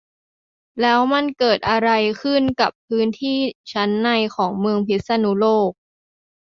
[0.81, 1.89] แล้วมันเกิดอะไร
[2.21, 3.39] ขึ้นกับพื้นที่
[3.71, 5.71] ชั้นในของเมืองพิษณุโลก